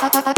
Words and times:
I, 0.00 0.10
I, 0.14 0.22
I, 0.26 0.37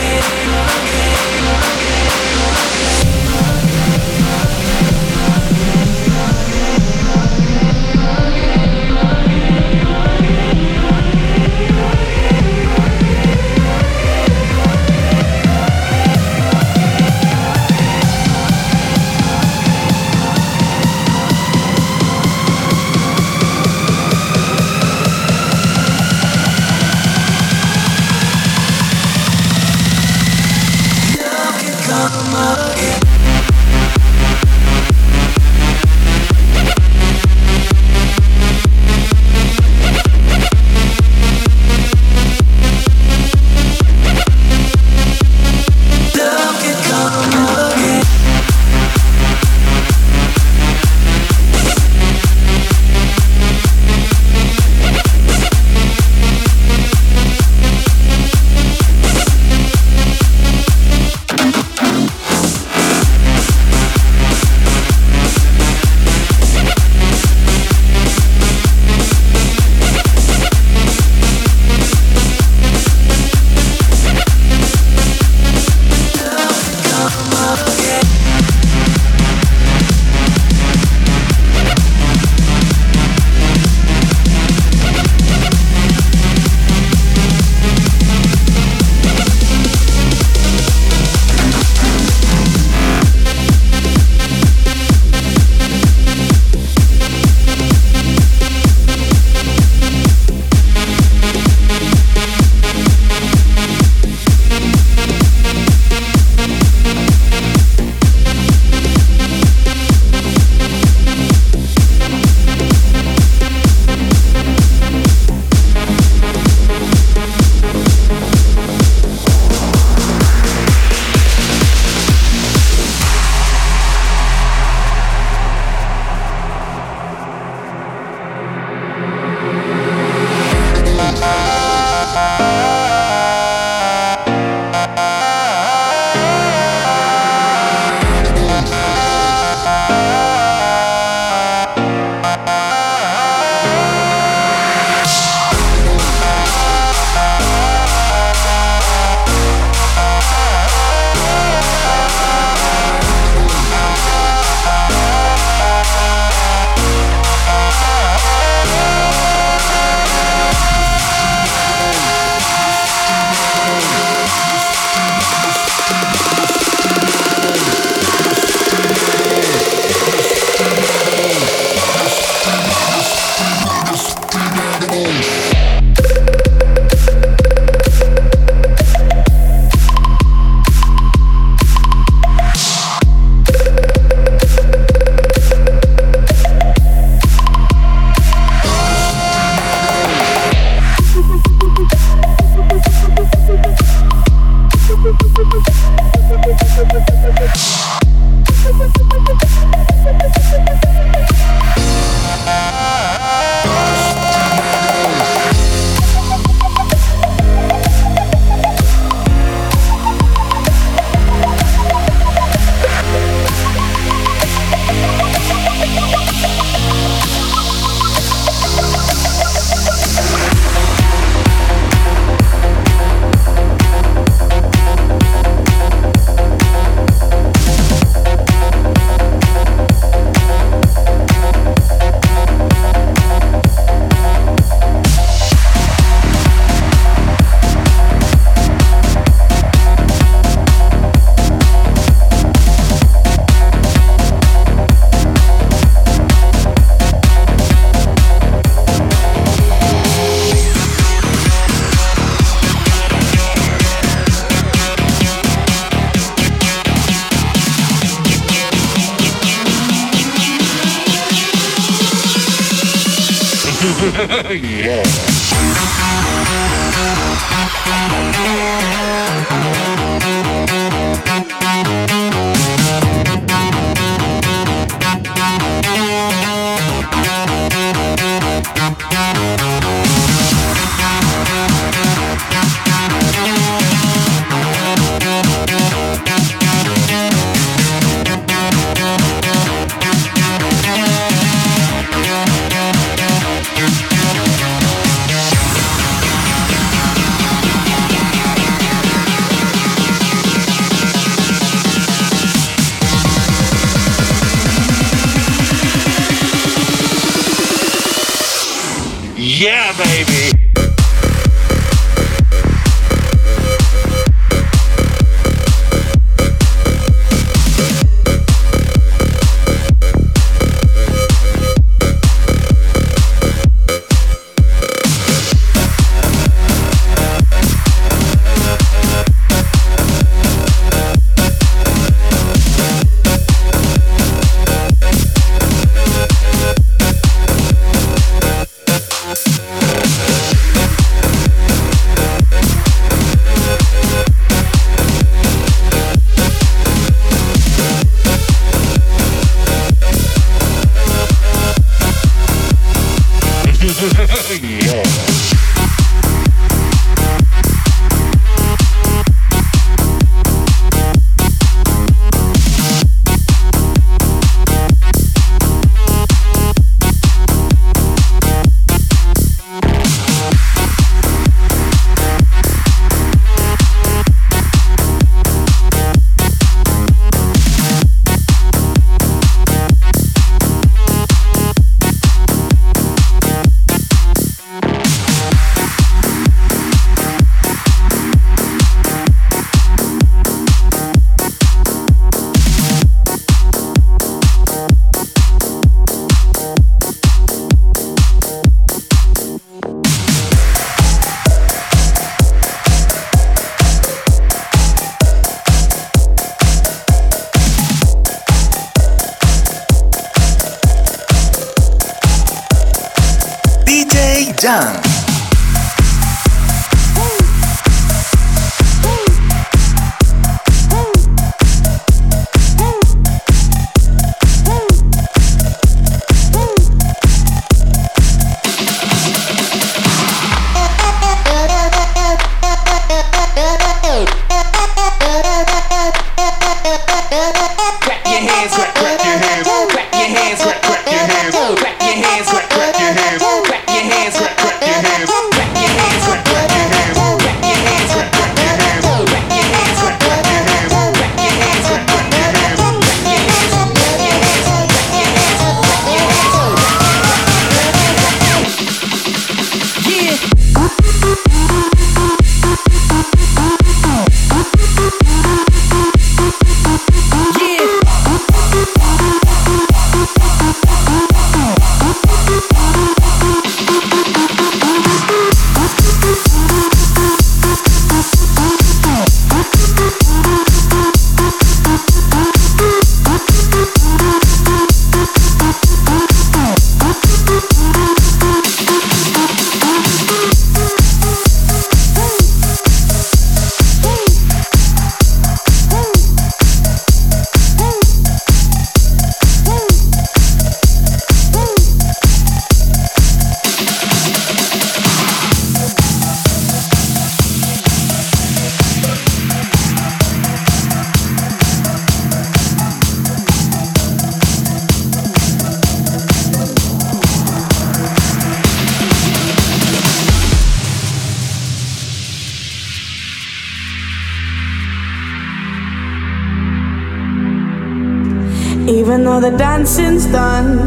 done. 530.31 530.77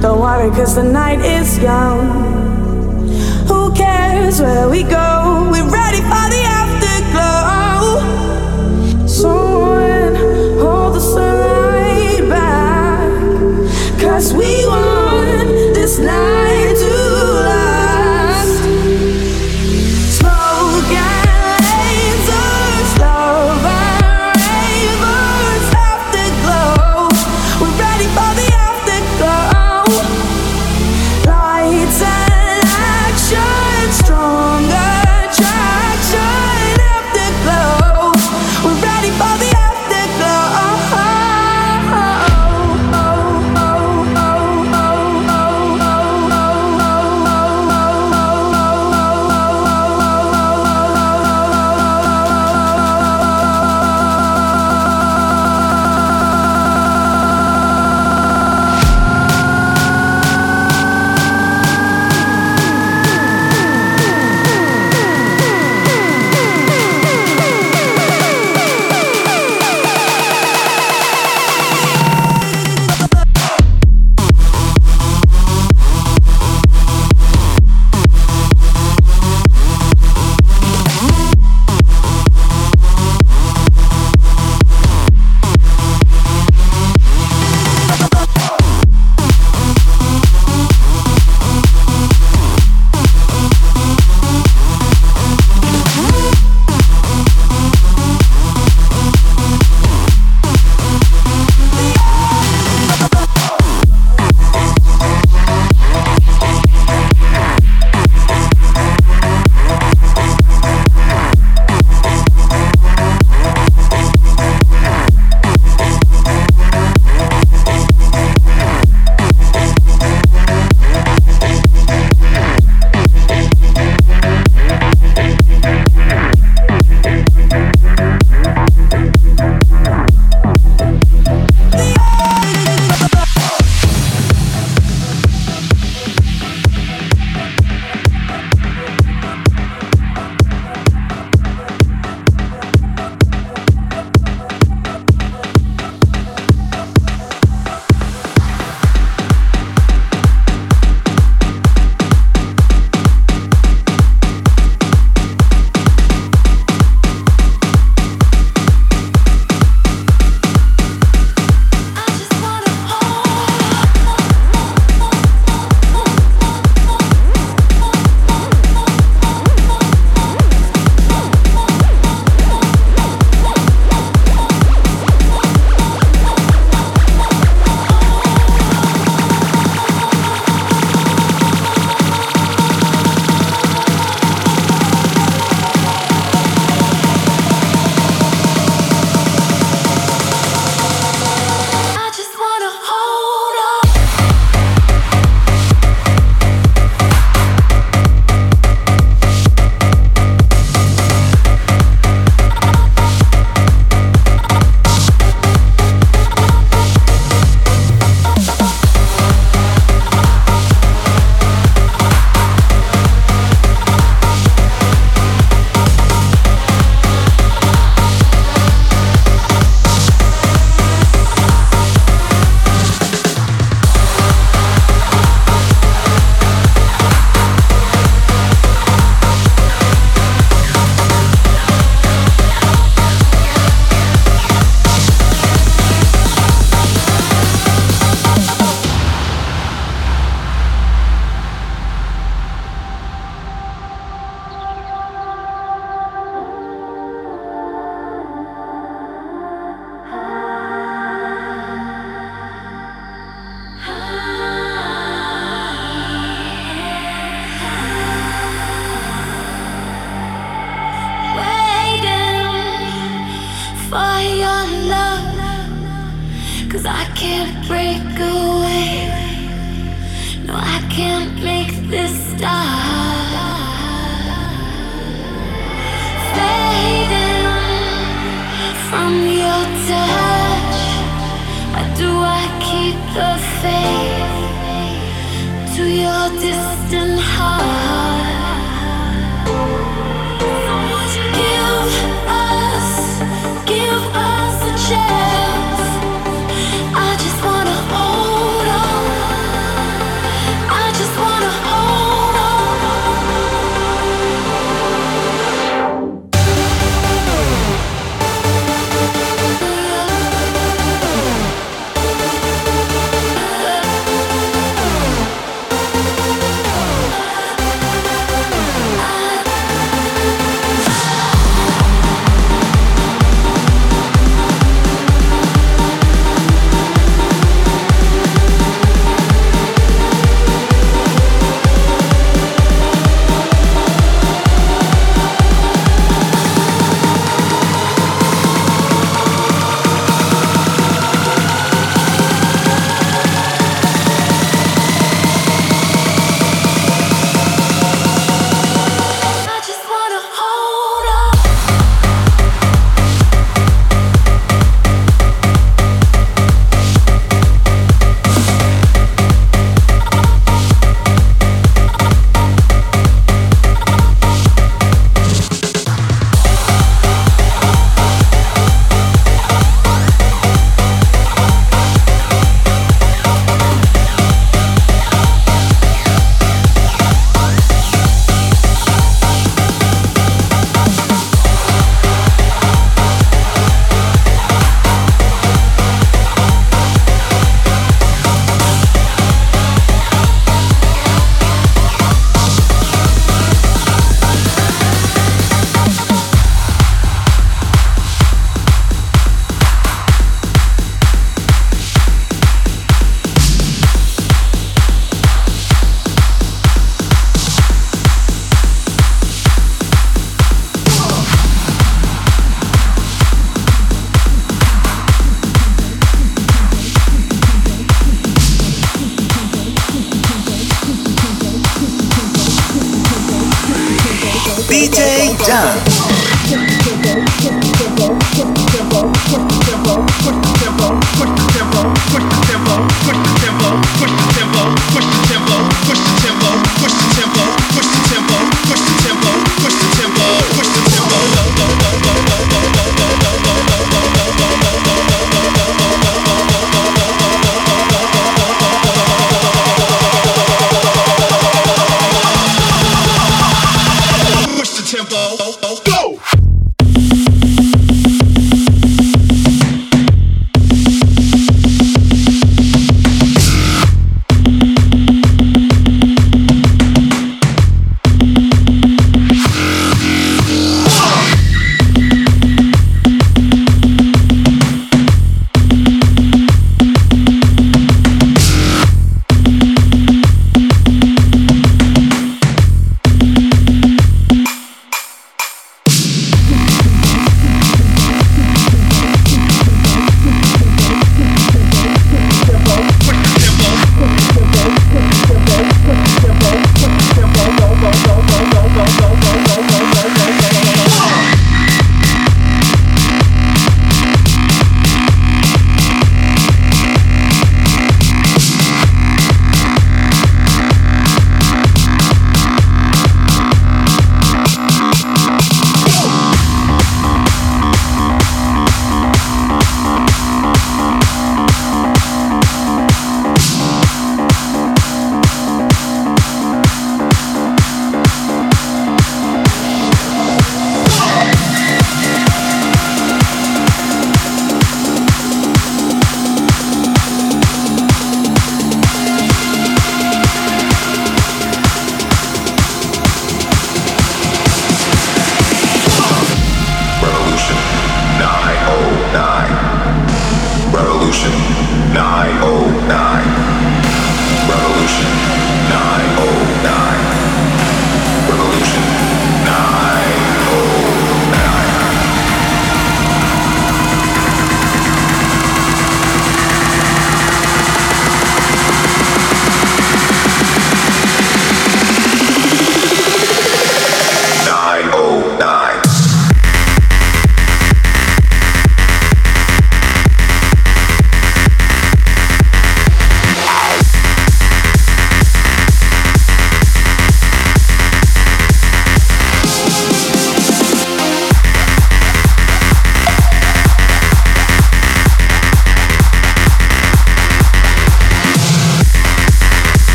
Don't 0.00 0.20
worry, 0.20 0.50
cause 0.50 0.74
the 0.74 0.82
night 0.82 1.20
is 1.20 1.58
young. 1.58 2.00
Who 3.46 3.72
cares 3.74 4.40
where 4.40 4.68
we 4.68 4.82
go? 4.82 5.27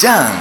Jam. 0.00 0.39